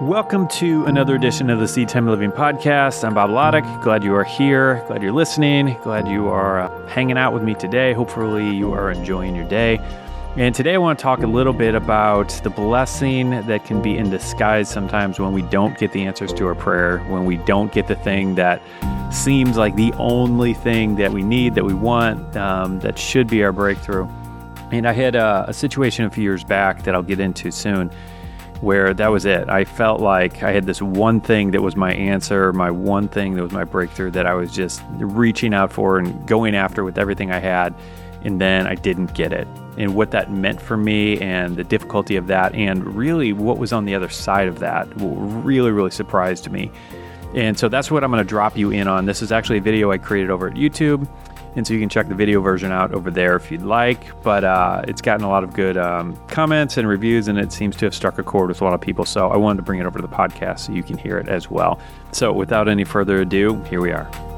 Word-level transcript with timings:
Welcome 0.00 0.48
to 0.48 0.86
another 0.86 1.14
edition 1.14 1.50
of 1.50 1.58
the 1.58 1.66
Seedtime 1.66 2.08
Living 2.08 2.32
podcast. 2.32 3.04
I'm 3.04 3.12
Bob 3.12 3.28
Lotich. 3.28 3.82
Glad 3.82 4.02
you 4.02 4.14
are 4.14 4.24
here. 4.24 4.82
Glad 4.86 5.02
you're 5.02 5.12
listening. 5.12 5.76
Glad 5.82 6.08
you 6.08 6.28
are 6.28 6.60
uh, 6.60 6.86
hanging 6.86 7.18
out 7.18 7.34
with 7.34 7.42
me 7.42 7.54
today. 7.54 7.92
Hopefully, 7.92 8.48
you 8.48 8.72
are 8.72 8.90
enjoying 8.90 9.36
your 9.36 9.46
day. 9.46 9.76
And 10.38 10.54
today, 10.54 10.72
I 10.72 10.78
want 10.78 10.98
to 10.98 11.02
talk 11.02 11.18
a 11.18 11.26
little 11.26 11.52
bit 11.52 11.74
about 11.74 12.30
the 12.42 12.48
blessing 12.48 13.28
that 13.46 13.66
can 13.66 13.82
be 13.82 13.98
in 13.98 14.08
disguise 14.08 14.70
sometimes 14.70 15.20
when 15.20 15.34
we 15.34 15.42
don't 15.42 15.76
get 15.76 15.92
the 15.92 16.06
answers 16.06 16.32
to 16.32 16.46
our 16.46 16.54
prayer, 16.54 17.00
when 17.00 17.26
we 17.26 17.36
don't 17.36 17.70
get 17.70 17.86
the 17.86 17.96
thing 17.96 18.36
that 18.36 18.62
seems 19.12 19.58
like 19.58 19.76
the 19.76 19.92
only 19.98 20.54
thing 20.54 20.96
that 20.96 21.12
we 21.12 21.22
need, 21.22 21.54
that 21.56 21.66
we 21.66 21.74
want, 21.74 22.38
um, 22.38 22.80
that 22.80 22.98
should 22.98 23.28
be 23.28 23.44
our 23.44 23.52
breakthrough. 23.52 24.08
And 24.72 24.88
I 24.88 24.92
had 24.92 25.14
a, 25.14 25.44
a 25.48 25.52
situation 25.52 26.06
a 26.06 26.10
few 26.10 26.22
years 26.22 26.42
back 26.42 26.84
that 26.84 26.94
I'll 26.94 27.02
get 27.02 27.20
into 27.20 27.50
soon 27.50 27.90
where 28.60 28.92
that 28.92 29.08
was 29.08 29.24
it. 29.24 29.48
I 29.48 29.64
felt 29.64 30.00
like 30.00 30.42
I 30.42 30.52
had 30.52 30.66
this 30.66 30.82
one 30.82 31.20
thing 31.20 31.52
that 31.52 31.62
was 31.62 31.76
my 31.76 31.94
answer, 31.94 32.52
my 32.52 32.70
one 32.70 33.08
thing 33.08 33.34
that 33.34 33.42
was 33.42 33.52
my 33.52 33.64
breakthrough 33.64 34.10
that 34.12 34.26
I 34.26 34.34
was 34.34 34.52
just 34.52 34.82
reaching 34.90 35.54
out 35.54 35.72
for 35.72 35.98
and 35.98 36.26
going 36.26 36.54
after 36.54 36.84
with 36.84 36.98
everything 36.98 37.30
I 37.30 37.38
had. 37.38 37.74
And 38.22 38.38
then 38.38 38.66
I 38.66 38.74
didn't 38.74 39.14
get 39.14 39.32
it. 39.32 39.48
And 39.78 39.94
what 39.94 40.10
that 40.10 40.30
meant 40.30 40.60
for 40.60 40.76
me 40.76 41.18
and 41.20 41.56
the 41.56 41.64
difficulty 41.64 42.16
of 42.16 42.26
that, 42.26 42.54
and 42.54 42.94
really 42.94 43.32
what 43.32 43.56
was 43.56 43.72
on 43.72 43.86
the 43.86 43.94
other 43.94 44.10
side 44.10 44.46
of 44.46 44.58
that, 44.58 44.86
really, 44.96 45.70
really 45.70 45.90
surprised 45.90 46.50
me. 46.50 46.70
And 47.34 47.58
so 47.58 47.68
that's 47.68 47.90
what 47.90 48.04
I'm 48.04 48.10
going 48.10 48.22
to 48.22 48.28
drop 48.28 48.58
you 48.58 48.72
in 48.72 48.88
on. 48.88 49.06
This 49.06 49.22
is 49.22 49.32
actually 49.32 49.58
a 49.58 49.62
video 49.62 49.90
I 49.90 49.96
created 49.96 50.30
over 50.30 50.48
at 50.48 50.54
YouTube. 50.54 51.08
And 51.56 51.66
so 51.66 51.74
you 51.74 51.80
can 51.80 51.88
check 51.88 52.08
the 52.08 52.14
video 52.14 52.40
version 52.40 52.70
out 52.70 52.92
over 52.92 53.10
there 53.10 53.36
if 53.36 53.50
you'd 53.50 53.62
like. 53.62 54.22
But 54.22 54.44
uh, 54.44 54.82
it's 54.86 55.00
gotten 55.00 55.24
a 55.24 55.28
lot 55.28 55.44
of 55.44 55.52
good 55.52 55.76
um, 55.76 56.16
comments 56.28 56.76
and 56.76 56.86
reviews, 56.86 57.28
and 57.28 57.38
it 57.38 57.52
seems 57.52 57.76
to 57.76 57.86
have 57.86 57.94
struck 57.94 58.18
a 58.18 58.22
chord 58.22 58.48
with 58.48 58.60
a 58.60 58.64
lot 58.64 58.74
of 58.74 58.80
people. 58.80 59.04
So 59.04 59.30
I 59.30 59.36
wanted 59.36 59.56
to 59.58 59.62
bring 59.62 59.80
it 59.80 59.86
over 59.86 59.98
to 59.98 60.06
the 60.06 60.14
podcast 60.14 60.60
so 60.60 60.72
you 60.72 60.82
can 60.82 60.96
hear 60.96 61.18
it 61.18 61.28
as 61.28 61.50
well. 61.50 61.80
So 62.12 62.32
without 62.32 62.68
any 62.68 62.84
further 62.84 63.20
ado, 63.20 63.60
here 63.64 63.80
we 63.80 63.90
are. 63.92 64.29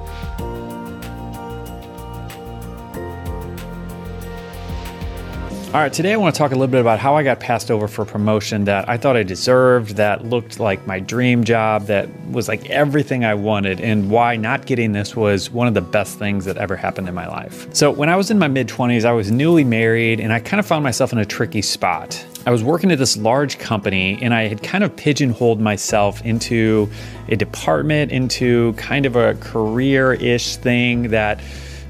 All 5.75 5.81
right, 5.81 5.91
today 5.91 6.13
I 6.13 6.19
want 6.19 6.35
to 6.35 6.39
talk 6.39 6.51
a 6.51 6.55
little 6.55 6.71
bit 6.71 6.83
about 6.83 6.99
how 6.99 7.17
I 7.17 7.23
got 7.23 7.41
passed 7.41 7.71
over 7.71 7.89
for 7.89 8.03
a 8.03 8.07
promotion 8.07 8.65
that 8.65 8.91
I 8.91 8.99
thought 8.99 9.17
I 9.17 9.23
deserved, 9.23 9.97
that 9.97 10.23
looked 10.23 10.61
like 10.61 10.87
my 10.87 11.01
dream 11.01 11.45
job, 11.45 11.87
that 11.87 12.11
was 12.27 12.47
like 12.47 12.69
everything 12.69 13.25
I 13.25 13.33
wanted, 13.33 13.81
and 13.81 14.11
why 14.11 14.37
not 14.37 14.67
getting 14.67 14.93
this 14.93 15.17
was 15.17 15.51
one 15.51 15.67
of 15.67 15.73
the 15.73 15.81
best 15.81 16.19
things 16.19 16.45
that 16.45 16.59
ever 16.59 16.77
happened 16.77 17.09
in 17.09 17.15
my 17.15 17.27
life. 17.27 17.75
So, 17.75 17.91
when 17.91 18.11
I 18.11 18.17
was 18.17 18.31
in 18.31 18.39
my 18.39 18.49
mid 18.49 18.69
20s, 18.69 19.07
I 19.07 19.13
was 19.13 19.31
newly 19.31 19.65
married 19.65 20.21
and 20.21 20.31
I 20.31 20.41
kind 20.41 20.61
of 20.61 20.67
found 20.67 20.85
myself 20.85 21.11
in 21.11 21.19
a 21.19 21.25
tricky 21.25 21.63
spot. 21.63 22.23
I 22.45 22.51
was 22.51 22.63
working 22.63 22.93
at 22.93 22.99
this 22.99 23.17
large 23.17 23.59
company 23.59 24.19
and 24.21 24.35
I 24.35 24.49
had 24.49 24.63
kind 24.63 24.85
of 24.85 24.95
pigeonholed 24.95 25.59
myself 25.59 26.23
into 26.23 26.91
a 27.31 27.37
department, 27.37 28.13
into 28.13 28.75
kind 28.75 29.07
of 29.07 29.17
a 29.17 29.37
career 29.37 30.13
ish 30.13 30.57
thing 30.57 31.09
that 31.13 31.41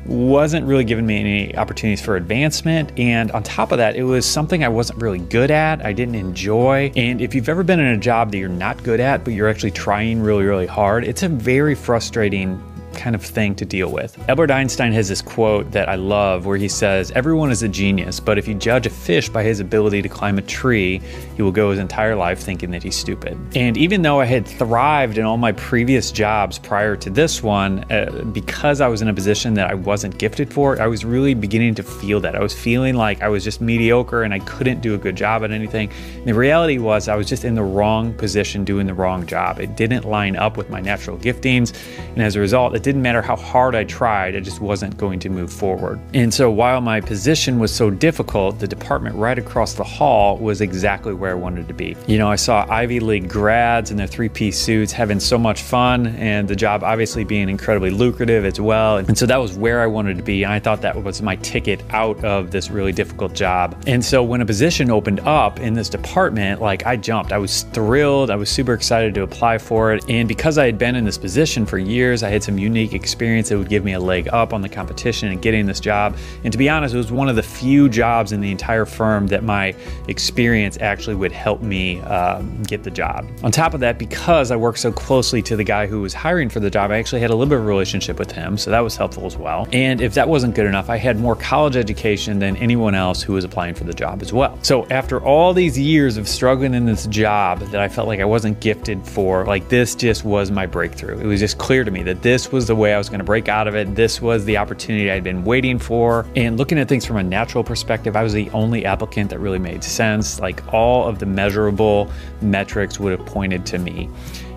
wasn't 0.06 0.66
really 0.66 0.84
giving 0.84 1.06
me 1.06 1.20
any 1.20 1.56
opportunities 1.56 2.04
for 2.04 2.16
advancement. 2.16 2.98
And 2.98 3.30
on 3.32 3.42
top 3.42 3.72
of 3.72 3.78
that, 3.78 3.96
it 3.96 4.04
was 4.04 4.26
something 4.26 4.64
I 4.64 4.68
wasn't 4.68 5.00
really 5.00 5.18
good 5.18 5.50
at, 5.50 5.84
I 5.84 5.92
didn't 5.92 6.14
enjoy. 6.14 6.92
And 6.96 7.20
if 7.20 7.34
you've 7.34 7.48
ever 7.48 7.62
been 7.62 7.80
in 7.80 7.86
a 7.86 7.98
job 7.98 8.32
that 8.32 8.38
you're 8.38 8.48
not 8.48 8.82
good 8.82 9.00
at, 9.00 9.24
but 9.24 9.34
you're 9.34 9.48
actually 9.48 9.70
trying 9.70 10.20
really, 10.20 10.44
really 10.44 10.66
hard, 10.66 11.04
it's 11.04 11.22
a 11.22 11.28
very 11.28 11.74
frustrating 11.74 12.62
kind 12.94 13.14
of 13.14 13.24
thing 13.24 13.54
to 13.56 13.64
deal 13.64 13.90
with. 13.90 14.18
Albert 14.28 14.50
Einstein 14.50 14.92
has 14.92 15.08
this 15.08 15.22
quote 15.22 15.70
that 15.72 15.88
I 15.88 15.94
love 15.94 16.46
where 16.46 16.56
he 16.56 16.68
says, 16.68 17.10
Everyone 17.12 17.50
is 17.50 17.62
a 17.62 17.68
genius, 17.68 18.20
but 18.20 18.38
if 18.38 18.46
you 18.46 18.54
judge 18.54 18.86
a 18.86 18.90
fish 18.90 19.28
by 19.28 19.42
his 19.42 19.60
ability 19.60 20.02
to 20.02 20.08
climb 20.08 20.38
a 20.38 20.42
tree, 20.42 21.00
he 21.36 21.42
will 21.42 21.52
go 21.52 21.70
his 21.70 21.78
entire 21.78 22.14
life 22.14 22.40
thinking 22.40 22.70
that 22.72 22.82
he's 22.82 22.96
stupid. 22.96 23.38
And 23.54 23.76
even 23.76 24.02
though 24.02 24.20
I 24.20 24.24
had 24.24 24.46
thrived 24.46 25.18
in 25.18 25.24
all 25.24 25.36
my 25.36 25.52
previous 25.52 26.10
jobs 26.12 26.58
prior 26.58 26.96
to 26.96 27.10
this 27.10 27.42
one, 27.42 27.84
uh, 27.90 28.24
because 28.32 28.80
I 28.80 28.88
was 28.88 29.02
in 29.02 29.08
a 29.08 29.14
position 29.14 29.54
that 29.54 29.70
I 29.70 29.74
wasn't 29.74 30.18
gifted 30.18 30.52
for, 30.52 30.80
I 30.80 30.86
was 30.86 31.04
really 31.04 31.34
beginning 31.34 31.74
to 31.76 31.82
feel 31.82 32.20
that. 32.20 32.34
I 32.34 32.40
was 32.40 32.54
feeling 32.54 32.94
like 32.94 33.22
I 33.22 33.28
was 33.28 33.44
just 33.44 33.60
mediocre 33.60 34.22
and 34.22 34.32
I 34.32 34.38
couldn't 34.40 34.80
do 34.80 34.94
a 34.94 34.98
good 34.98 35.16
job 35.16 35.42
at 35.44 35.50
anything. 35.50 35.90
And 36.14 36.26
the 36.26 36.34
reality 36.34 36.78
was, 36.78 37.08
I 37.08 37.16
was 37.16 37.28
just 37.28 37.44
in 37.44 37.54
the 37.54 37.62
wrong 37.62 38.14
position 38.14 38.64
doing 38.64 38.86
the 38.86 38.94
wrong 38.94 39.26
job. 39.26 39.58
It 39.58 39.76
didn't 39.76 40.04
line 40.04 40.36
up 40.36 40.56
with 40.56 40.70
my 40.70 40.80
natural 40.80 41.16
giftings. 41.18 41.74
And 42.10 42.22
as 42.22 42.36
a 42.36 42.40
result, 42.40 42.74
it 42.74 42.81
didn't 42.82 43.02
matter 43.02 43.22
how 43.22 43.36
hard 43.36 43.74
I 43.74 43.84
tried, 43.84 44.36
I 44.36 44.40
just 44.40 44.60
wasn't 44.60 44.96
going 44.96 45.18
to 45.20 45.28
move 45.28 45.52
forward. 45.52 46.00
And 46.14 46.32
so 46.32 46.50
while 46.50 46.80
my 46.80 47.00
position 47.00 47.58
was 47.58 47.74
so 47.74 47.90
difficult, 47.90 48.58
the 48.58 48.68
department 48.68 49.16
right 49.16 49.38
across 49.38 49.74
the 49.74 49.84
hall 49.84 50.38
was 50.38 50.60
exactly 50.60 51.14
where 51.14 51.32
I 51.32 51.34
wanted 51.34 51.68
to 51.68 51.74
be. 51.74 51.96
You 52.06 52.18
know, 52.18 52.30
I 52.30 52.36
saw 52.36 52.66
Ivy 52.68 53.00
League 53.00 53.28
grads 53.28 53.90
in 53.90 53.96
their 53.96 54.06
three 54.06 54.28
piece 54.28 54.58
suits 54.58 54.92
having 54.92 55.20
so 55.20 55.38
much 55.38 55.62
fun, 55.62 56.08
and 56.08 56.48
the 56.48 56.56
job 56.56 56.82
obviously 56.82 57.24
being 57.24 57.48
incredibly 57.48 57.90
lucrative 57.90 58.44
as 58.44 58.60
well. 58.60 58.98
And 58.98 59.16
so 59.16 59.26
that 59.26 59.36
was 59.36 59.54
where 59.54 59.80
I 59.80 59.86
wanted 59.86 60.16
to 60.16 60.22
be. 60.22 60.42
And 60.42 60.52
I 60.52 60.58
thought 60.58 60.80
that 60.82 61.02
was 61.02 61.22
my 61.22 61.36
ticket 61.36 61.82
out 61.90 62.22
of 62.24 62.50
this 62.50 62.70
really 62.70 62.92
difficult 62.92 63.34
job. 63.34 63.80
And 63.86 64.04
so 64.04 64.22
when 64.22 64.40
a 64.40 64.46
position 64.46 64.90
opened 64.90 65.20
up 65.20 65.60
in 65.60 65.74
this 65.74 65.88
department, 65.88 66.60
like 66.60 66.86
I 66.86 66.96
jumped. 66.96 67.32
I 67.32 67.38
was 67.38 67.62
thrilled. 67.74 68.30
I 68.30 68.36
was 68.36 68.50
super 68.50 68.74
excited 68.74 69.14
to 69.14 69.22
apply 69.22 69.58
for 69.58 69.92
it. 69.92 70.04
And 70.08 70.28
because 70.28 70.58
I 70.58 70.66
had 70.66 70.78
been 70.78 70.96
in 70.96 71.04
this 71.04 71.18
position 71.18 71.66
for 71.66 71.78
years, 71.78 72.22
I 72.22 72.30
had 72.30 72.42
some 72.42 72.58
unique 72.58 72.71
unique 72.72 72.94
experience 72.94 73.50
that 73.50 73.58
would 73.58 73.68
give 73.68 73.84
me 73.84 73.92
a 73.92 74.00
leg 74.00 74.28
up 74.32 74.52
on 74.52 74.62
the 74.62 74.68
competition 74.68 75.28
and 75.28 75.42
getting 75.42 75.66
this 75.66 75.78
job. 75.78 76.16
And 76.42 76.52
to 76.52 76.58
be 76.58 76.68
honest, 76.68 76.94
it 76.94 76.98
was 76.98 77.12
one 77.12 77.28
of 77.28 77.36
the 77.36 77.42
few 77.42 77.88
jobs 77.88 78.32
in 78.32 78.40
the 78.40 78.50
entire 78.50 78.86
firm 78.86 79.26
that 79.28 79.44
my 79.44 79.74
experience 80.08 80.78
actually 80.80 81.16
would 81.16 81.32
help 81.32 81.60
me 81.60 82.00
um, 82.00 82.62
get 82.62 82.82
the 82.82 82.90
job. 82.90 83.28
On 83.42 83.52
top 83.52 83.74
of 83.74 83.80
that, 83.80 83.98
because 83.98 84.50
I 84.50 84.56
worked 84.56 84.78
so 84.78 84.90
closely 84.90 85.42
to 85.42 85.56
the 85.56 85.64
guy 85.64 85.86
who 85.86 86.00
was 86.00 86.14
hiring 86.14 86.48
for 86.48 86.60
the 86.60 86.70
job, 86.70 86.90
I 86.90 86.98
actually 86.98 87.20
had 87.20 87.30
a 87.30 87.34
little 87.34 87.50
bit 87.50 87.58
of 87.58 87.64
a 87.64 87.66
relationship 87.66 88.18
with 88.18 88.32
him, 88.32 88.56
so 88.56 88.70
that 88.70 88.80
was 88.80 88.96
helpful 88.96 89.26
as 89.26 89.36
well. 89.36 89.68
And 89.72 90.00
if 90.00 90.14
that 90.14 90.28
wasn't 90.28 90.54
good 90.54 90.66
enough, 90.66 90.88
I 90.88 90.96
had 90.96 91.18
more 91.18 91.36
college 91.36 91.76
education 91.76 92.38
than 92.38 92.56
anyone 92.56 92.94
else 92.94 93.22
who 93.22 93.34
was 93.34 93.44
applying 93.44 93.74
for 93.74 93.84
the 93.84 93.92
job 93.92 94.22
as 94.22 94.32
well. 94.32 94.58
So 94.62 94.86
after 94.90 95.22
all 95.22 95.52
these 95.52 95.78
years 95.78 96.16
of 96.16 96.26
struggling 96.26 96.74
in 96.74 96.86
this 96.86 97.06
job 97.06 97.60
that 97.60 97.80
I 97.80 97.88
felt 97.88 98.08
like 98.08 98.20
I 98.20 98.24
wasn't 98.24 98.60
gifted 98.60 99.06
for, 99.06 99.44
like 99.44 99.68
this 99.68 99.94
just 99.94 100.24
was 100.24 100.50
my 100.50 100.66
breakthrough. 100.66 101.18
It 101.18 101.26
was 101.26 101.40
just 101.40 101.58
clear 101.58 101.84
to 101.84 101.90
me 101.90 102.02
that 102.04 102.22
this 102.22 102.52
was 102.52 102.61
was 102.62 102.68
the 102.68 102.76
way 102.76 102.94
I 102.94 102.98
was 102.98 103.08
going 103.08 103.18
to 103.18 103.24
break 103.24 103.48
out 103.48 103.66
of 103.66 103.74
it. 103.74 103.96
This 103.96 104.22
was 104.22 104.44
the 104.44 104.56
opportunity 104.56 105.10
I'd 105.10 105.24
been 105.24 105.42
waiting 105.42 105.80
for. 105.80 106.24
And 106.36 106.56
looking 106.56 106.78
at 106.78 106.88
things 106.88 107.04
from 107.04 107.16
a 107.16 107.22
natural 107.22 107.64
perspective, 107.64 108.14
I 108.14 108.22
was 108.22 108.32
the 108.32 108.48
only 108.50 108.84
applicant 108.84 109.30
that 109.30 109.40
really 109.40 109.58
made 109.58 109.82
sense. 109.82 110.38
Like 110.38 110.62
all 110.72 111.08
of 111.08 111.18
the 111.18 111.26
measurable 111.26 112.08
metrics 112.40 113.00
would 113.00 113.18
have 113.18 113.26
pointed 113.26 113.66
to 113.66 113.78
me. 113.78 114.08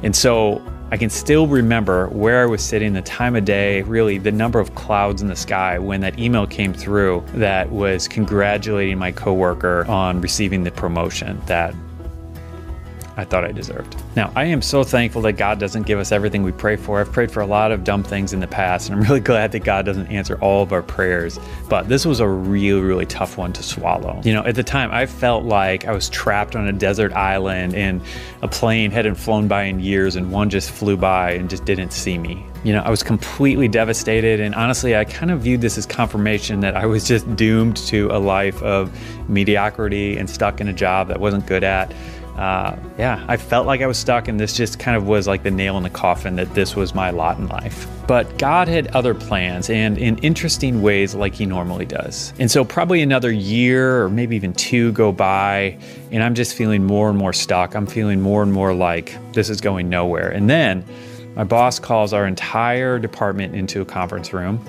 And 0.03 0.15
so 0.15 0.61
I 0.91 0.97
can 0.97 1.09
still 1.09 1.47
remember 1.47 2.09
where 2.09 2.43
I 2.43 2.45
was 2.45 2.61
sitting, 2.61 2.93
the 2.93 3.01
time 3.01 3.35
of 3.35 3.43
day, 3.43 3.81
really 3.81 4.19
the 4.19 4.31
number 4.31 4.59
of 4.59 4.75
clouds 4.75 5.23
in 5.23 5.27
the 5.27 5.35
sky 5.35 5.79
when 5.79 5.99
that 6.01 6.19
email 6.19 6.45
came 6.45 6.75
through 6.75 7.25
that 7.33 7.71
was 7.71 8.07
congratulating 8.07 8.99
my 8.99 9.11
coworker 9.11 9.83
on 9.87 10.21
receiving 10.21 10.63
the 10.63 10.69
promotion 10.69 11.41
that 11.47 11.73
I 13.17 13.23
thought 13.23 13.45
I 13.45 13.51
deserved. 13.51 13.95
Now, 14.15 14.31
I 14.35 14.45
am 14.45 14.61
so 14.61 14.83
thankful 14.83 15.21
that 15.23 15.33
God 15.33 15.57
doesn't 15.57 15.83
give 15.83 15.99
us 15.99 16.11
everything 16.11 16.43
we 16.43 16.51
pray 16.51 16.75
for. 16.75 16.99
I've 16.99 17.11
prayed 17.11 17.31
for 17.31 17.41
a 17.41 17.45
lot 17.45 17.71
of 17.71 17.83
dumb 17.83 18.03
things 18.03 18.33
in 18.33 18.41
the 18.41 18.47
past, 18.47 18.89
and 18.89 18.97
I'm 18.97 19.03
really 19.07 19.21
glad 19.21 19.53
that 19.53 19.63
God 19.63 19.85
doesn't 19.85 20.07
answer 20.07 20.37
all 20.41 20.61
of 20.61 20.73
our 20.73 20.81
prayers. 20.81 21.39
But 21.69 21.87
this 21.87 22.05
was 22.05 22.19
a 22.19 22.27
really, 22.27 22.81
really 22.81 23.05
tough 23.05 23.37
one 23.37 23.53
to 23.53 23.63
swallow. 23.63 24.21
You 24.23 24.33
know, 24.33 24.43
at 24.43 24.55
the 24.55 24.63
time, 24.63 24.91
I 24.91 25.05
felt 25.05 25.45
like 25.45 25.85
I 25.85 25.93
was 25.93 26.09
trapped 26.09 26.55
on 26.55 26.67
a 26.67 26.73
desert 26.73 27.13
island 27.13 27.73
and 27.73 28.01
a 28.41 28.47
plane 28.47 28.91
hadn't 28.91 29.15
flown 29.15 29.47
by 29.47 29.63
in 29.63 29.79
years, 29.79 30.15
and 30.15 30.31
one 30.31 30.49
just 30.49 30.69
flew 30.69 30.97
by 30.97 31.31
and 31.31 31.49
just 31.49 31.63
didn't 31.63 31.91
see 31.91 32.17
me. 32.17 32.45
You 32.65 32.73
know, 32.73 32.81
I 32.81 32.89
was 32.89 33.03
completely 33.03 33.67
devastated, 33.67 34.39
and 34.39 34.53
honestly, 34.55 34.95
I 34.95 35.05
kind 35.05 35.31
of 35.31 35.41
viewed 35.41 35.61
this 35.61 35.77
as 35.77 35.85
confirmation 35.85 36.59
that 36.61 36.75
I 36.75 36.85
was 36.85 37.07
just 37.07 37.33
doomed 37.35 37.77
to 37.77 38.09
a 38.11 38.17
life 38.17 38.61
of 38.63 38.91
mediocrity 39.29 40.17
and 40.17 40.29
stuck 40.29 40.59
in 40.59 40.67
a 40.67 40.73
job 40.73 41.07
that 41.07 41.19
wasn't 41.19 41.45
good 41.45 41.63
at 41.63 41.93
uh, 42.37 42.75
yeah, 42.97 43.23
I 43.27 43.37
felt 43.37 43.65
like 43.65 43.81
I 43.81 43.87
was 43.87 43.97
stuck, 43.97 44.27
and 44.27 44.39
this 44.39 44.57
just 44.57 44.77
kind 44.77 44.97
of 44.97 45.07
was 45.07 45.25
like 45.25 45.43
the 45.43 45.51
nail 45.51 45.77
in 45.77 45.83
the 45.83 45.89
coffin 45.89 46.35
that 46.35 46.53
this 46.53 46.75
was 46.75 46.93
my 46.93 47.09
lot 47.11 47.37
in 47.37 47.47
life. 47.47 47.87
But 48.07 48.37
God 48.37 48.67
had 48.67 48.87
other 48.87 49.13
plans, 49.13 49.69
and 49.69 49.97
in 49.97 50.17
interesting 50.17 50.81
ways, 50.81 51.15
like 51.15 51.33
He 51.33 51.45
normally 51.45 51.85
does. 51.85 52.33
And 52.37 52.51
so, 52.51 52.65
probably 52.65 53.01
another 53.01 53.31
year 53.31 54.03
or 54.03 54.09
maybe 54.09 54.35
even 54.35 54.53
two 54.53 54.91
go 54.91 55.13
by, 55.13 55.77
and 56.11 56.21
I'm 56.21 56.35
just 56.35 56.55
feeling 56.55 56.83
more 56.83 57.09
and 57.09 57.17
more 57.17 57.33
stuck. 57.33 57.73
I'm 57.73 57.87
feeling 57.87 58.19
more 58.19 58.43
and 58.43 58.51
more 58.51 58.73
like 58.73 59.17
this 59.33 59.49
is 59.49 59.61
going 59.61 59.89
nowhere. 59.89 60.29
And 60.29 60.49
then 60.49 60.83
my 61.35 61.45
boss 61.45 61.79
calls 61.79 62.11
our 62.11 62.27
entire 62.27 62.99
department 62.99 63.55
into 63.55 63.81
a 63.81 63.85
conference 63.85 64.33
room 64.33 64.63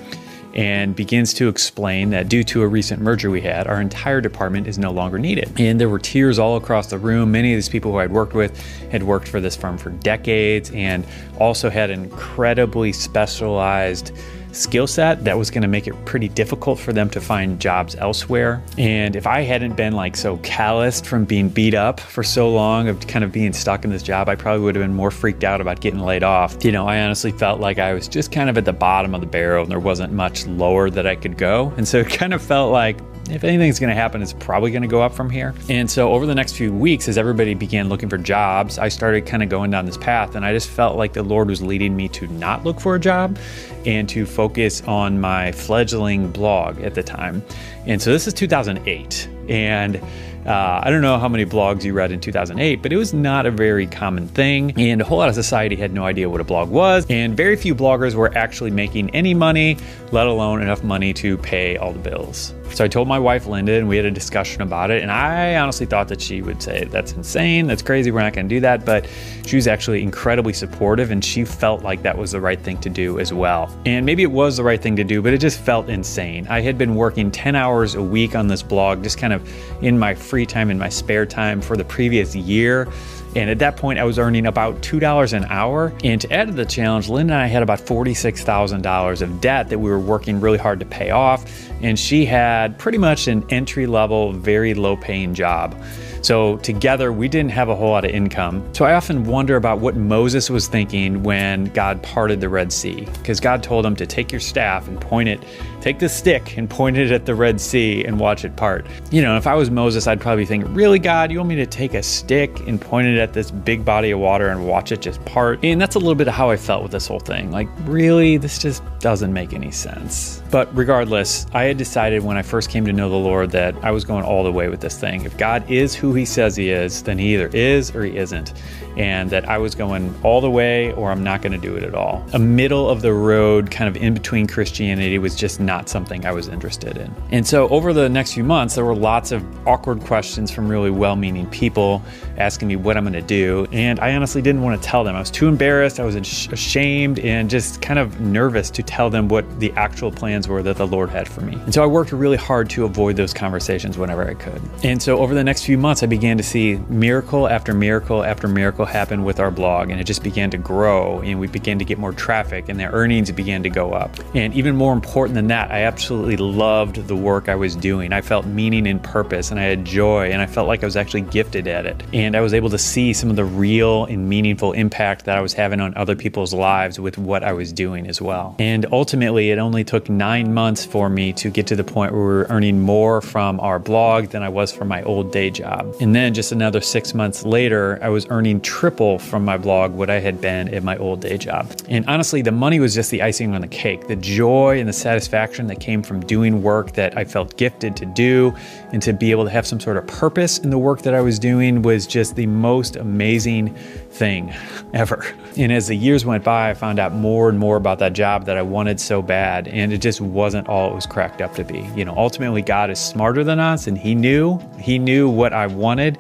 and 0.56 0.96
begins 0.96 1.34
to 1.34 1.48
explain 1.48 2.08
that 2.10 2.30
due 2.30 2.42
to 2.42 2.62
a 2.62 2.66
recent 2.66 3.02
merger 3.02 3.30
we 3.30 3.42
had, 3.42 3.66
our 3.66 3.78
entire 3.78 4.22
department 4.22 4.66
is 4.66 4.78
no 4.78 4.90
longer 4.90 5.18
needed. 5.18 5.52
And 5.60 5.78
there 5.78 5.90
were 5.90 5.98
tears 5.98 6.38
all 6.38 6.56
across 6.56 6.86
the 6.86 6.98
room. 6.98 7.30
Many 7.30 7.52
of 7.52 7.58
these 7.58 7.68
people 7.68 7.92
who 7.92 7.98
I'd 7.98 8.10
worked 8.10 8.32
with 8.32 8.58
had 8.90 9.02
worked 9.02 9.28
for 9.28 9.38
this 9.38 9.54
firm 9.54 9.76
for 9.76 9.90
decades 9.90 10.70
and 10.70 11.06
also 11.38 11.68
had 11.68 11.90
incredibly 11.90 12.92
specialized 12.92 14.12
skill 14.56 14.86
set 14.86 15.24
that 15.24 15.36
was 15.38 15.50
going 15.50 15.62
to 15.62 15.68
make 15.68 15.86
it 15.86 15.94
pretty 16.04 16.28
difficult 16.28 16.78
for 16.78 16.92
them 16.92 17.10
to 17.10 17.20
find 17.20 17.60
jobs 17.60 17.94
elsewhere. 17.96 18.62
And 18.78 19.16
if 19.16 19.26
I 19.26 19.42
hadn't 19.42 19.76
been 19.76 19.92
like 19.94 20.16
so 20.16 20.38
calloused 20.38 21.06
from 21.06 21.24
being 21.24 21.48
beat 21.48 21.74
up 21.74 22.00
for 22.00 22.22
so 22.22 22.50
long 22.50 22.88
of 22.88 23.06
kind 23.06 23.24
of 23.24 23.32
being 23.32 23.52
stuck 23.52 23.84
in 23.84 23.90
this 23.90 24.02
job, 24.02 24.28
I 24.28 24.34
probably 24.34 24.64
would 24.64 24.74
have 24.74 24.84
been 24.84 24.94
more 24.94 25.10
freaked 25.10 25.44
out 25.44 25.60
about 25.60 25.80
getting 25.80 26.00
laid 26.00 26.22
off. 26.22 26.56
You 26.64 26.72
know, 26.72 26.86
I 26.86 27.00
honestly 27.00 27.32
felt 27.32 27.60
like 27.60 27.78
I 27.78 27.92
was 27.92 28.08
just 28.08 28.32
kind 28.32 28.50
of 28.50 28.58
at 28.58 28.64
the 28.64 28.72
bottom 28.72 29.14
of 29.14 29.20
the 29.20 29.26
barrel 29.26 29.62
and 29.62 29.70
there 29.70 29.80
wasn't 29.80 30.12
much 30.12 30.46
lower 30.46 30.90
that 30.90 31.06
I 31.06 31.16
could 31.16 31.36
go. 31.38 31.72
And 31.76 31.86
so 31.86 31.98
it 31.98 32.08
kind 32.08 32.32
of 32.32 32.42
felt 32.42 32.72
like 32.72 32.98
if 33.30 33.44
anything's 33.44 33.78
going 33.78 33.90
to 33.90 34.00
happen, 34.00 34.22
it's 34.22 34.32
probably 34.32 34.70
going 34.70 34.82
to 34.82 34.88
go 34.88 35.02
up 35.02 35.12
from 35.14 35.30
here. 35.30 35.54
And 35.68 35.90
so 35.90 36.12
over 36.12 36.26
the 36.26 36.34
next 36.34 36.54
few 36.54 36.72
weeks, 36.72 37.08
as 37.08 37.18
everybody 37.18 37.54
began 37.54 37.88
looking 37.88 38.08
for 38.08 38.18
jobs, 38.18 38.78
I 38.78 38.88
started 38.88 39.26
kind 39.26 39.42
of 39.42 39.48
going 39.48 39.70
down 39.70 39.86
this 39.86 39.96
path. 39.96 40.34
And 40.34 40.44
I 40.44 40.52
just 40.52 40.68
felt 40.68 40.96
like 40.96 41.12
the 41.12 41.22
Lord 41.22 41.48
was 41.48 41.62
leading 41.62 41.96
me 41.96 42.08
to 42.08 42.26
not 42.28 42.64
look 42.64 42.80
for 42.80 42.94
a 42.94 43.00
job 43.00 43.38
and 43.84 44.08
to 44.08 44.26
focus 44.26 44.82
on 44.82 45.20
my 45.20 45.52
fledgling 45.52 46.30
blog 46.30 46.80
at 46.80 46.94
the 46.94 47.02
time. 47.02 47.42
And 47.86 48.00
so 48.00 48.12
this 48.12 48.26
is 48.26 48.34
2008. 48.34 49.28
And 49.48 50.00
uh, 50.46 50.80
I 50.82 50.90
don't 50.90 51.02
know 51.02 51.18
how 51.18 51.28
many 51.28 51.44
blogs 51.44 51.82
you 51.82 51.92
read 51.92 52.12
in 52.12 52.20
2008, 52.20 52.82
but 52.82 52.92
it 52.92 52.96
was 52.96 53.12
not 53.12 53.46
a 53.46 53.50
very 53.50 53.86
common 53.86 54.28
thing. 54.28 54.72
And 54.78 55.00
a 55.00 55.04
whole 55.04 55.18
lot 55.18 55.28
of 55.28 55.34
society 55.34 55.74
had 55.74 55.92
no 55.92 56.04
idea 56.04 56.30
what 56.30 56.40
a 56.40 56.44
blog 56.44 56.70
was. 56.70 57.04
And 57.10 57.36
very 57.36 57.56
few 57.56 57.74
bloggers 57.74 58.14
were 58.14 58.32
actually 58.36 58.70
making 58.70 59.10
any 59.10 59.34
money, 59.34 59.76
let 60.12 60.26
alone 60.26 60.62
enough 60.62 60.84
money 60.84 61.12
to 61.14 61.36
pay 61.38 61.76
all 61.76 61.92
the 61.92 61.98
bills. 61.98 62.54
So 62.74 62.84
I 62.84 62.88
told 62.88 63.08
my 63.08 63.18
wife 63.18 63.46
Linda, 63.46 63.72
and 63.72 63.88
we 63.88 63.96
had 63.96 64.04
a 64.04 64.10
discussion 64.10 64.60
about 64.60 64.90
it. 64.90 65.00
And 65.00 65.10
I 65.10 65.56
honestly 65.56 65.86
thought 65.86 66.08
that 66.08 66.20
she 66.20 66.42
would 66.42 66.62
say, 66.62 66.84
That's 66.84 67.12
insane. 67.12 67.66
That's 67.66 67.82
crazy. 67.82 68.10
We're 68.10 68.20
not 68.20 68.34
going 68.34 68.48
to 68.48 68.54
do 68.54 68.60
that. 68.60 68.84
But 68.84 69.08
she 69.46 69.56
was 69.56 69.66
actually 69.66 70.02
incredibly 70.02 70.52
supportive, 70.52 71.10
and 71.10 71.24
she 71.24 71.44
felt 71.44 71.82
like 71.82 72.02
that 72.02 72.18
was 72.18 72.32
the 72.32 72.40
right 72.40 72.60
thing 72.60 72.78
to 72.80 72.90
do 72.90 73.18
as 73.18 73.32
well. 73.32 73.74
And 73.86 74.04
maybe 74.04 74.22
it 74.22 74.30
was 74.30 74.58
the 74.58 74.64
right 74.64 74.82
thing 74.82 74.96
to 74.96 75.04
do, 75.04 75.22
but 75.22 75.32
it 75.32 75.38
just 75.38 75.58
felt 75.58 75.88
insane. 75.88 76.46
I 76.48 76.60
had 76.60 76.76
been 76.76 76.96
working 76.96 77.30
10 77.30 77.54
hours 77.54 77.94
a 77.94 78.02
week 78.02 78.34
on 78.34 78.48
this 78.48 78.62
blog, 78.62 79.02
just 79.02 79.16
kind 79.16 79.32
of 79.32 79.48
in 79.82 79.98
my 79.98 80.14
free 80.14 80.35
time, 80.44 80.70
in 80.70 80.78
my 80.78 80.90
spare 80.90 81.24
time 81.24 81.62
for 81.62 81.76
the 81.76 81.84
previous 81.84 82.34
year. 82.36 82.88
And 83.36 83.50
at 83.50 83.58
that 83.58 83.76
point, 83.76 83.98
I 83.98 84.04
was 84.04 84.18
earning 84.18 84.46
about 84.46 84.80
$2 84.80 85.32
an 85.34 85.44
hour. 85.46 85.92
And 86.02 86.20
to 86.22 86.32
add 86.32 86.48
to 86.48 86.54
the 86.54 86.64
challenge, 86.64 87.08
Lynn 87.08 87.30
and 87.30 87.34
I 87.34 87.46
had 87.46 87.62
about 87.62 87.80
$46,000 87.80 89.22
of 89.22 89.40
debt 89.42 89.68
that 89.68 89.78
we 89.78 89.90
were 89.90 89.98
working 89.98 90.40
really 90.40 90.58
hard 90.58 90.80
to 90.80 90.86
pay 90.86 91.10
off. 91.10 91.44
And 91.82 91.98
she 91.98 92.24
had 92.24 92.78
pretty 92.78 92.98
much 92.98 93.28
an 93.28 93.44
entry 93.50 93.86
level, 93.86 94.32
very 94.32 94.72
low 94.72 94.96
paying 94.96 95.34
job. 95.34 95.74
So 96.22 96.56
together, 96.58 97.12
we 97.12 97.28
didn't 97.28 97.52
have 97.52 97.68
a 97.68 97.76
whole 97.76 97.90
lot 97.90 98.04
of 98.04 98.10
income. 98.10 98.68
So 98.74 98.84
I 98.84 98.94
often 98.94 99.24
wonder 99.24 99.56
about 99.56 99.80
what 99.80 99.96
Moses 99.96 100.50
was 100.50 100.68
thinking 100.68 101.22
when 101.22 101.66
God 101.66 102.02
parted 102.02 102.40
the 102.40 102.48
Red 102.48 102.72
Sea, 102.72 103.06
because 103.18 103.40
God 103.40 103.62
told 103.62 103.84
him 103.86 103.96
to 103.96 104.06
take 104.06 104.32
your 104.32 104.40
staff 104.40 104.88
and 104.88 105.00
point 105.00 105.28
it, 105.28 105.42
take 105.80 105.98
the 105.98 106.08
stick 106.08 106.56
and 106.56 106.68
point 106.68 106.96
it 106.96 107.12
at 107.12 107.26
the 107.26 107.34
Red 107.34 107.60
Sea 107.60 108.04
and 108.04 108.18
watch 108.18 108.44
it 108.44 108.56
part. 108.56 108.86
You 109.10 109.22
know, 109.22 109.36
if 109.36 109.46
I 109.46 109.54
was 109.54 109.70
Moses, 109.70 110.06
I'd 110.06 110.20
probably 110.20 110.46
think, 110.46 110.64
really, 110.70 110.98
God, 110.98 111.30
you 111.30 111.38
want 111.38 111.48
me 111.48 111.56
to 111.56 111.66
take 111.66 111.94
a 111.94 112.02
stick 112.02 112.60
and 112.66 112.80
point 112.80 113.06
it 113.06 113.18
at 113.18 113.32
this 113.32 113.50
big 113.50 113.84
body 113.84 114.10
of 114.10 114.18
water 114.18 114.48
and 114.48 114.66
watch 114.66 114.92
it 114.92 115.00
just 115.00 115.24
part? 115.24 115.64
And 115.64 115.80
that's 115.80 115.94
a 115.94 115.98
little 115.98 116.14
bit 116.14 116.28
of 116.28 116.34
how 116.34 116.50
I 116.50 116.56
felt 116.56 116.82
with 116.82 116.92
this 116.92 117.06
whole 117.06 117.20
thing. 117.20 117.50
Like, 117.50 117.68
really, 117.84 118.36
this 118.36 118.58
just 118.58 118.82
doesn't 118.98 119.32
make 119.32 119.52
any 119.52 119.70
sense. 119.70 120.42
But 120.50 120.74
regardless, 120.76 121.46
I 121.52 121.64
had 121.64 121.76
decided 121.76 122.24
when 122.24 122.36
I 122.36 122.42
first 122.42 122.70
came 122.70 122.84
to 122.86 122.92
know 122.92 123.08
the 123.08 123.16
Lord 123.16 123.50
that 123.52 123.74
I 123.84 123.90
was 123.90 124.04
going 124.04 124.24
all 124.24 124.42
the 124.42 124.52
way 124.52 124.68
with 124.68 124.80
this 124.80 124.98
thing. 124.98 125.24
If 125.24 125.36
God 125.36 125.68
is 125.70 125.94
who 125.94 126.05
he 126.12 126.24
says 126.24 126.56
he 126.56 126.70
is, 126.70 127.02
then 127.02 127.18
he 127.18 127.34
either 127.34 127.48
is 127.48 127.94
or 127.94 128.04
he 128.04 128.16
isn't. 128.16 128.52
And 128.96 129.28
that 129.30 129.46
I 129.48 129.58
was 129.58 129.74
going 129.74 130.14
all 130.22 130.40
the 130.40 130.50
way 130.50 130.92
or 130.92 131.10
I'm 131.10 131.22
not 131.22 131.42
going 131.42 131.52
to 131.52 131.58
do 131.58 131.76
it 131.76 131.82
at 131.82 131.94
all. 131.94 132.24
A 132.32 132.38
middle 132.38 132.88
of 132.88 133.02
the 133.02 133.12
road, 133.12 133.70
kind 133.70 133.94
of 133.94 134.02
in 134.02 134.14
between 134.14 134.46
Christianity, 134.46 135.18
was 135.18 135.36
just 135.36 135.60
not 135.60 135.90
something 135.90 136.24
I 136.24 136.32
was 136.32 136.48
interested 136.48 136.96
in. 136.96 137.14
And 137.30 137.46
so 137.46 137.68
over 137.68 137.92
the 137.92 138.08
next 138.08 138.32
few 138.32 138.44
months, 138.44 138.74
there 138.74 138.86
were 138.86 138.96
lots 138.96 139.32
of 139.32 139.44
awkward 139.68 140.00
questions 140.00 140.50
from 140.50 140.68
really 140.68 140.90
well 140.90 141.14
meaning 141.14 141.46
people 141.50 142.02
asking 142.38 142.68
me 142.68 142.76
what 142.76 142.96
I'm 142.96 143.04
going 143.04 143.12
to 143.12 143.20
do. 143.20 143.66
And 143.70 144.00
I 144.00 144.14
honestly 144.14 144.40
didn't 144.40 144.62
want 144.62 144.80
to 144.80 144.88
tell 144.88 145.04
them. 145.04 145.14
I 145.14 145.20
was 145.20 145.30
too 145.30 145.48
embarrassed, 145.48 146.00
I 146.00 146.04
was 146.04 146.14
ashamed, 146.14 147.18
and 147.18 147.50
just 147.50 147.82
kind 147.82 147.98
of 147.98 148.20
nervous 148.20 148.70
to 148.70 148.82
tell 148.82 149.10
them 149.10 149.28
what 149.28 149.60
the 149.60 149.72
actual 149.72 150.10
plans 150.10 150.48
were 150.48 150.62
that 150.62 150.76
the 150.76 150.86
Lord 150.86 151.10
had 151.10 151.28
for 151.28 151.42
me. 151.42 151.54
And 151.54 151.74
so 151.74 151.82
I 151.82 151.86
worked 151.86 152.12
really 152.12 152.36
hard 152.36 152.70
to 152.70 152.84
avoid 152.84 153.16
those 153.16 153.34
conversations 153.34 153.98
whenever 153.98 154.26
I 154.26 154.34
could. 154.34 154.62
And 154.82 155.02
so 155.02 155.18
over 155.18 155.34
the 155.34 155.44
next 155.44 155.64
few 155.64 155.76
months, 155.76 155.95
I 156.02 156.06
began 156.06 156.36
to 156.36 156.42
see 156.42 156.76
miracle 156.88 157.48
after 157.48 157.74
miracle 157.74 158.24
after 158.24 158.48
miracle 158.48 158.84
happen 158.84 159.24
with 159.24 159.40
our 159.40 159.50
blog, 159.50 159.90
and 159.90 160.00
it 160.00 160.04
just 160.04 160.22
began 160.22 160.50
to 160.50 160.58
grow, 160.58 161.20
and 161.20 161.40
we 161.40 161.46
began 161.46 161.78
to 161.78 161.84
get 161.84 161.98
more 161.98 162.12
traffic, 162.12 162.68
and 162.68 162.78
the 162.78 162.84
earnings 162.84 163.30
began 163.32 163.62
to 163.62 163.70
go 163.70 163.92
up. 163.92 164.10
And 164.34 164.54
even 164.54 164.76
more 164.76 164.92
important 164.92 165.34
than 165.34 165.48
that, 165.48 165.70
I 165.70 165.82
absolutely 165.82 166.36
loved 166.36 167.06
the 167.06 167.16
work 167.16 167.48
I 167.48 167.54
was 167.54 167.74
doing. 167.76 168.12
I 168.12 168.20
felt 168.20 168.46
meaning 168.46 168.86
and 168.86 169.02
purpose, 169.02 169.50
and 169.50 169.60
I 169.60 169.64
had 169.64 169.84
joy, 169.84 170.30
and 170.30 170.42
I 170.42 170.46
felt 170.46 170.68
like 170.68 170.82
I 170.82 170.86
was 170.86 170.96
actually 170.96 171.22
gifted 171.22 171.66
at 171.66 171.86
it. 171.86 172.02
And 172.12 172.36
I 172.36 172.40
was 172.40 172.54
able 172.54 172.70
to 172.70 172.78
see 172.78 173.12
some 173.12 173.30
of 173.30 173.36
the 173.36 173.44
real 173.44 174.04
and 174.04 174.28
meaningful 174.28 174.72
impact 174.72 175.24
that 175.24 175.36
I 175.36 175.40
was 175.40 175.52
having 175.52 175.80
on 175.80 175.94
other 175.96 176.16
people's 176.16 176.54
lives 176.54 177.00
with 177.00 177.18
what 177.18 177.42
I 177.42 177.52
was 177.52 177.72
doing 177.72 178.06
as 178.06 178.20
well. 178.20 178.56
And 178.58 178.86
ultimately, 178.92 179.50
it 179.50 179.58
only 179.58 179.84
took 179.84 180.08
nine 180.08 180.52
months 180.52 180.84
for 180.84 181.08
me 181.08 181.32
to 181.34 181.50
get 181.50 181.66
to 181.68 181.76
the 181.76 181.84
point 181.84 182.12
where 182.12 182.20
we 182.20 182.26
were 182.26 182.46
earning 182.50 182.80
more 182.80 183.20
from 183.20 183.60
our 183.60 183.78
blog 183.78 184.28
than 184.28 184.42
I 184.42 184.48
was 184.48 184.72
from 184.72 184.88
my 184.88 185.02
old 185.02 185.32
day 185.32 185.50
job. 185.86 186.02
And 186.02 186.14
then 186.14 186.34
just 186.34 186.52
another 186.52 186.80
six 186.80 187.14
months 187.14 187.44
later, 187.44 187.98
I 188.02 188.08
was 188.08 188.26
earning 188.30 188.60
triple 188.60 189.18
from 189.18 189.44
my 189.44 189.56
blog 189.56 189.92
what 189.92 190.10
I 190.10 190.20
had 190.20 190.40
been 190.40 190.72
at 190.74 190.82
my 190.82 190.96
old 190.96 191.20
day 191.20 191.38
job. 191.38 191.72
And 191.88 192.04
honestly, 192.06 192.42
the 192.42 192.52
money 192.52 192.80
was 192.80 192.94
just 192.94 193.10
the 193.10 193.22
icing 193.22 193.54
on 193.54 193.60
the 193.60 193.68
cake. 193.68 194.08
The 194.08 194.16
joy 194.16 194.78
and 194.78 194.88
the 194.88 194.92
satisfaction 194.92 195.66
that 195.68 195.80
came 195.80 196.02
from 196.02 196.20
doing 196.20 196.62
work 196.62 196.92
that 196.92 197.16
I 197.16 197.24
felt 197.24 197.56
gifted 197.56 197.96
to 197.96 198.06
do 198.06 198.54
and 198.92 199.02
to 199.02 199.12
be 199.12 199.30
able 199.30 199.44
to 199.44 199.50
have 199.50 199.66
some 199.66 199.80
sort 199.80 199.96
of 199.96 200.06
purpose 200.06 200.58
in 200.58 200.70
the 200.70 200.78
work 200.78 201.02
that 201.02 201.14
I 201.14 201.20
was 201.20 201.38
doing 201.38 201.82
was 201.82 202.06
just 202.06 202.36
the 202.36 202.46
most 202.46 202.96
amazing 202.96 203.74
thing 204.10 204.52
ever. 204.94 205.24
And 205.56 205.72
as 205.72 205.88
the 205.88 205.94
years 205.94 206.24
went 206.24 206.44
by, 206.44 206.70
I 206.70 206.74
found 206.74 206.98
out 206.98 207.14
more 207.14 207.48
and 207.48 207.58
more 207.58 207.76
about 207.76 207.98
that 208.00 208.12
job 208.12 208.46
that 208.46 208.56
I 208.56 208.62
wanted 208.62 209.00
so 209.00 209.22
bad. 209.22 209.68
And 209.68 209.92
it 209.92 209.98
just 209.98 210.20
wasn't 210.20 210.68
all 210.68 210.90
it 210.90 210.94
was 210.94 211.06
cracked 211.06 211.40
up 211.40 211.54
to 211.54 211.64
be. 211.64 211.88
You 211.94 212.04
know, 212.04 212.14
ultimately, 212.16 212.62
God 212.62 212.90
is 212.90 212.98
smarter 212.98 213.42
than 213.44 213.58
us, 213.58 213.86
and 213.86 213.96
He 213.96 214.14
knew, 214.14 214.58
He 214.78 214.98
knew 214.98 215.28
what 215.28 215.52
I 215.52 215.66
wanted. 215.76 216.18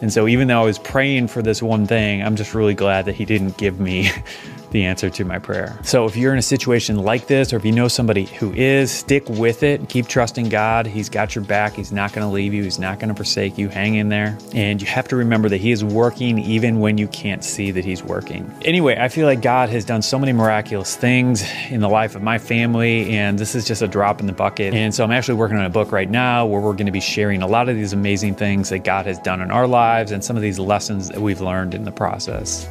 And 0.00 0.12
so, 0.12 0.26
even 0.26 0.48
though 0.48 0.60
I 0.60 0.64
was 0.64 0.78
praying 0.78 1.28
for 1.28 1.42
this 1.42 1.62
one 1.62 1.86
thing, 1.86 2.22
I'm 2.22 2.36
just 2.36 2.54
really 2.54 2.74
glad 2.74 3.06
that 3.06 3.14
He 3.14 3.24
didn't 3.24 3.56
give 3.56 3.80
me 3.80 4.10
the 4.76 4.84
answer 4.84 5.08
to 5.08 5.24
my 5.24 5.38
prayer. 5.38 5.78
So 5.82 6.04
if 6.04 6.16
you're 6.16 6.34
in 6.34 6.38
a 6.38 6.42
situation 6.42 6.98
like 6.98 7.26
this, 7.28 7.52
or 7.52 7.56
if 7.56 7.64
you 7.64 7.72
know 7.72 7.88
somebody 7.88 8.26
who 8.26 8.52
is, 8.52 8.90
stick 8.90 9.26
with 9.26 9.62
it. 9.62 9.88
Keep 9.88 10.06
trusting 10.06 10.50
God. 10.50 10.86
He's 10.86 11.08
got 11.08 11.34
your 11.34 11.44
back. 11.44 11.72
He's 11.72 11.92
not 11.92 12.12
going 12.12 12.26
to 12.26 12.32
leave 12.32 12.52
you. 12.52 12.62
He's 12.62 12.78
not 12.78 12.98
going 12.98 13.08
to 13.08 13.14
forsake 13.14 13.56
you. 13.56 13.70
Hang 13.70 13.94
in 13.94 14.10
there. 14.10 14.36
And 14.54 14.82
you 14.82 14.86
have 14.86 15.08
to 15.08 15.16
remember 15.16 15.48
that 15.48 15.56
He 15.62 15.72
is 15.72 15.82
working 15.82 16.38
even 16.38 16.78
when 16.78 16.98
you 16.98 17.08
can't 17.08 17.42
see 17.42 17.70
that 17.70 17.86
He's 17.86 18.02
working. 18.02 18.52
Anyway, 18.66 18.98
I 18.98 19.08
feel 19.08 19.26
like 19.26 19.40
God 19.40 19.70
has 19.70 19.84
done 19.86 20.02
so 20.02 20.18
many 20.18 20.34
miraculous 20.34 20.94
things 20.94 21.42
in 21.70 21.80
the 21.80 21.88
life 21.88 22.14
of 22.14 22.22
my 22.22 22.36
family, 22.36 23.16
and 23.16 23.38
this 23.38 23.54
is 23.54 23.64
just 23.64 23.80
a 23.80 23.88
drop 23.88 24.20
in 24.20 24.26
the 24.26 24.34
bucket. 24.34 24.74
And 24.74 24.94
so 24.94 25.04
I'm 25.04 25.10
actually 25.10 25.36
working 25.36 25.56
on 25.56 25.64
a 25.64 25.70
book 25.70 25.90
right 25.90 26.10
now 26.10 26.44
where 26.44 26.60
we're 26.60 26.74
going 26.74 26.84
to 26.84 26.92
be 26.92 27.00
sharing 27.00 27.40
a 27.40 27.46
lot 27.46 27.70
of 27.70 27.76
these 27.76 27.94
amazing 27.94 28.34
things 28.34 28.68
that 28.68 28.80
God 28.80 29.06
has 29.06 29.18
done 29.20 29.40
in 29.40 29.50
our 29.50 29.66
lives 29.66 30.12
and 30.12 30.22
some 30.22 30.36
of 30.36 30.42
these 30.42 30.58
lessons 30.58 31.08
that 31.08 31.22
we've 31.22 31.40
learned 31.40 31.74
in 31.74 31.84
the 31.84 31.92
process. 31.92 32.68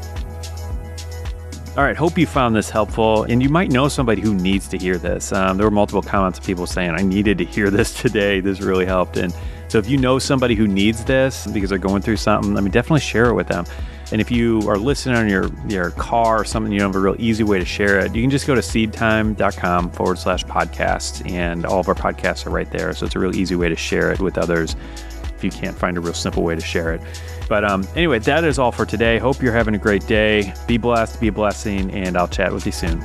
All 1.78 1.84
right, 1.84 1.98
hope 1.98 2.18
you 2.18 2.26
found 2.26 2.56
this 2.56 2.70
helpful. 2.70 3.24
And 3.24 3.44
you 3.44 3.50
might 3.50 3.70
know 3.70 3.90
somebody 3.90 4.22
who 4.22 4.34
needs 4.34 4.70
to 4.70 4.78
hear 4.78 4.98
this. 4.98 5.34
Um, 5.34 5.58
there 5.58 5.68
were 5.68 5.72
multiple 5.72 6.02
comments 6.02 6.40
of 6.40 6.46
people 6.46 6.66
saying, 6.66 6.92
I 6.92 7.02
needed 7.02 7.38
to 7.40 7.44
hear 7.44 7.70
this 7.70 7.94
today. 8.02 8.40
This 8.40 8.62
really 8.62 8.86
helped. 8.86 9.18
And 9.18 9.36
so 9.68 9.78
if 9.78 9.90
you 9.90 9.98
know 9.98 10.18
somebody 10.18 10.56
who 10.56 10.70
needs 10.70 11.04
this 11.04 11.46
because 11.48 11.70
they're 11.70 11.78
going 11.78 12.02
through 12.02 12.16
something, 12.16 12.58
I 12.58 12.62
mean, 12.62 12.72
definitely 12.72 13.02
share 13.02 13.26
it 13.26 13.34
with 13.34 13.50
them. 13.50 13.66
And 14.14 14.22
if 14.22 14.32
you 14.32 14.62
are 14.70 14.78
listening 14.78 15.18
on 15.18 15.28
your, 15.28 15.50
your 15.68 15.92
car 15.92 16.40
or 16.40 16.46
something, 16.46 16.72
you 16.72 16.80
don't 16.80 16.94
have 16.94 16.96
a 16.96 17.04
real 17.04 17.16
easy 17.20 17.44
way 17.44 17.60
to 17.60 17.66
share 17.66 18.00
it, 18.00 18.16
you 18.16 18.22
can 18.22 18.30
just 18.30 18.48
go 18.48 18.56
to 18.56 18.62
seedtime.com 18.62 19.90
forward 19.90 20.18
slash 20.18 20.46
podcast. 20.46 21.30
And 21.30 21.66
all 21.66 21.82
of 21.82 21.90
our 21.90 21.96
podcasts 21.96 22.46
are 22.46 22.52
right 22.52 22.72
there. 22.72 22.94
So 22.94 23.06
it's 23.06 23.16
a 23.16 23.20
real 23.20 23.36
easy 23.36 23.58
way 23.58 23.68
to 23.68 23.76
share 23.76 24.14
it 24.14 24.22
with 24.22 24.38
others 24.38 24.78
if 25.36 25.44
you 25.44 25.52
can't 25.52 25.78
find 25.78 25.98
a 25.98 26.02
real 26.02 26.14
simple 26.14 26.44
way 26.44 26.56
to 26.56 26.62
share 26.62 26.94
it. 26.94 27.02
But 27.48 27.64
um, 27.64 27.88
anyway, 27.96 28.20
that 28.20 28.44
is 28.44 28.58
all 28.58 28.72
for 28.72 28.86
today. 28.86 29.20
Hope 29.20 29.42
you're 29.42 29.54
having 29.54 29.76
a 29.76 29.80
great 29.80 30.06
day. 30.08 30.54
Be 30.68 30.78
blessed, 30.78 31.20
be 31.20 31.28
a 31.28 31.32
blessing, 31.32 31.92
and 31.92 32.18
I'll 32.18 32.28
chat 32.28 32.52
with 32.52 32.66
you 32.66 32.72
soon. 32.72 33.04